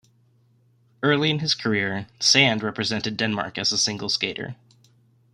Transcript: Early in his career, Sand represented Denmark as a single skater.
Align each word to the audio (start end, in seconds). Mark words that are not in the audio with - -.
Early 1.03 1.29
in 1.29 1.37
his 1.41 1.53
career, 1.53 2.07
Sand 2.19 2.63
represented 2.63 3.15
Denmark 3.17 3.59
as 3.59 3.71
a 3.71 3.77
single 3.77 4.09
skater. 4.09 4.55